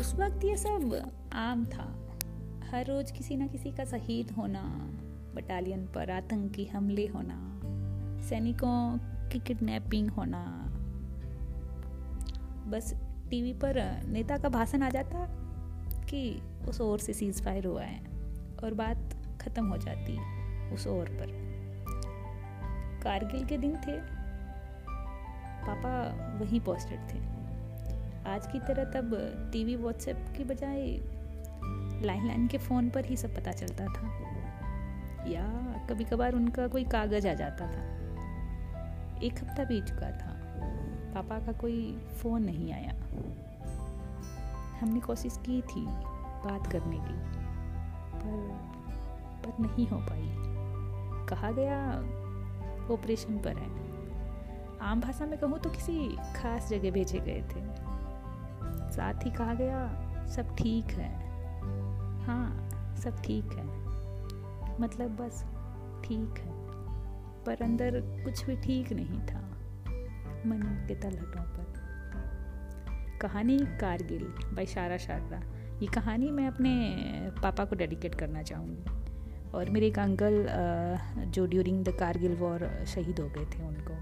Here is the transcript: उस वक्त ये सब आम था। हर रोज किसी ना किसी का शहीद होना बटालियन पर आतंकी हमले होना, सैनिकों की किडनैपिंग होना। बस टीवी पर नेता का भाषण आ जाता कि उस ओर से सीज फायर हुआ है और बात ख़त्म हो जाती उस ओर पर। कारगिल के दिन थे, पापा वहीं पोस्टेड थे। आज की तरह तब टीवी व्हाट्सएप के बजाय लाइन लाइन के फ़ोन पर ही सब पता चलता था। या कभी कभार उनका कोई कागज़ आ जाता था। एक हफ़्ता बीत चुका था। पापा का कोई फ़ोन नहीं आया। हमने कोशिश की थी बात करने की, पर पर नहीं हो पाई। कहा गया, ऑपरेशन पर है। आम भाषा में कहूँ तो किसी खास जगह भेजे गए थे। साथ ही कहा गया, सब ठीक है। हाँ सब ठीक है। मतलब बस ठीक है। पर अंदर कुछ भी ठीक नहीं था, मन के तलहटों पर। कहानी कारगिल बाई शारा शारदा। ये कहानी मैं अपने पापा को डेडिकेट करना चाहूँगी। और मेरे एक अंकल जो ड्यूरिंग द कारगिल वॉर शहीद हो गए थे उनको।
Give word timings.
उस 0.00 0.14
वक्त 0.14 0.44
ये 0.44 0.56
सब 0.56 1.12
आम 1.32 1.64
था। 1.64 1.84
हर 2.70 2.86
रोज 2.86 3.10
किसी 3.10 3.36
ना 3.36 3.46
किसी 3.46 3.70
का 3.70 3.84
शहीद 3.84 4.30
होना 4.30 4.62
बटालियन 5.34 5.86
पर 5.86 6.10
आतंकी 6.10 6.64
हमले 6.64 7.06
होना, 7.06 7.60
सैनिकों 8.28 8.98
की 9.30 9.38
किडनैपिंग 9.38 10.10
होना। 10.10 10.44
बस 12.70 12.94
टीवी 13.30 13.52
पर 13.52 13.80
नेता 14.06 14.38
का 14.38 14.48
भाषण 14.48 14.82
आ 14.82 14.88
जाता 14.90 15.26
कि 16.10 16.42
उस 16.68 16.80
ओर 16.80 16.98
से 16.98 17.12
सीज 17.12 17.42
फायर 17.44 17.66
हुआ 17.66 17.82
है 17.82 18.00
और 18.64 18.74
बात 18.74 19.14
ख़त्म 19.40 19.66
हो 19.66 19.76
जाती 19.76 20.18
उस 20.74 20.86
ओर 20.86 21.08
पर। 21.10 21.28
कारगिल 23.02 23.44
के 23.44 23.58
दिन 23.58 23.76
थे, 23.76 23.98
पापा 25.66 25.94
वहीं 26.40 26.60
पोस्टेड 26.60 27.00
थे। 27.10 27.41
आज 28.26 28.46
की 28.46 28.58
तरह 28.58 28.84
तब 28.84 29.10
टीवी 29.52 29.76
व्हाट्सएप 29.76 30.16
के 30.36 30.44
बजाय 30.44 30.82
लाइन 32.06 32.26
लाइन 32.26 32.46
के 32.48 32.58
फ़ोन 32.58 32.90
पर 32.90 33.04
ही 33.04 33.16
सब 33.16 33.34
पता 33.36 33.52
चलता 33.52 33.86
था। 33.86 34.08
या 35.26 35.42
कभी 35.90 36.04
कभार 36.04 36.34
उनका 36.34 36.66
कोई 36.68 36.84
कागज़ 36.84 37.28
आ 37.28 37.34
जाता 37.34 37.66
था। 37.66 37.82
एक 39.22 39.38
हफ़्ता 39.38 39.64
बीत 39.64 39.84
चुका 39.84 40.10
था। 40.10 40.32
पापा 41.14 41.38
का 41.38 41.52
कोई 41.52 41.98
फ़ोन 42.22 42.42
नहीं 42.42 42.72
आया। 42.72 42.92
हमने 44.80 45.00
कोशिश 45.00 45.36
की 45.36 45.62
थी 45.62 45.86
बात 46.46 46.66
करने 46.66 46.96
की, 46.96 47.18
पर 48.14 48.48
पर 49.44 49.62
नहीं 49.66 49.88
हो 49.88 49.98
पाई। 49.98 50.28
कहा 51.28 51.50
गया, 51.50 51.78
ऑपरेशन 52.94 53.38
पर 53.38 53.56
है। 53.56 53.70
आम 54.80 55.00
भाषा 55.00 55.26
में 55.26 55.38
कहूँ 55.38 55.58
तो 55.58 55.70
किसी 55.70 56.16
खास 56.36 56.68
जगह 56.68 56.90
भेजे 56.90 57.18
गए 57.18 57.42
थे। 57.42 57.92
साथ 58.92 59.24
ही 59.24 59.30
कहा 59.30 59.54
गया, 59.54 59.78
सब 60.28 60.54
ठीक 60.56 60.90
है। 60.90 61.10
हाँ 62.22 62.96
सब 62.96 63.22
ठीक 63.22 63.52
है। 63.52 63.66
मतलब 64.80 65.16
बस 65.16 65.42
ठीक 66.04 66.38
है। 66.38 66.50
पर 67.44 67.62
अंदर 67.62 68.00
कुछ 68.24 68.44
भी 68.44 68.56
ठीक 68.56 68.92
नहीं 68.92 69.20
था, 69.20 69.40
मन 70.46 70.62
के 70.88 70.94
तलहटों 70.94 71.42
पर। 71.42 71.70
कहानी 73.22 73.58
कारगिल 73.80 74.24
बाई 74.54 74.66
शारा 74.66 74.96
शारदा। 74.96 75.40
ये 75.80 75.86
कहानी 75.86 76.30
मैं 76.30 76.46
अपने 76.48 76.72
पापा 77.42 77.64
को 77.64 77.76
डेडिकेट 77.76 78.14
करना 78.14 78.42
चाहूँगी। 78.42 79.50
और 79.50 79.70
मेरे 79.70 79.86
एक 79.86 79.98
अंकल 79.98 80.46
जो 81.28 81.46
ड्यूरिंग 81.46 81.84
द 81.84 81.96
कारगिल 81.98 82.36
वॉर 82.36 82.68
शहीद 82.86 83.20
हो 83.20 83.28
गए 83.28 83.44
थे 83.46 83.62
उनको। 83.62 83.94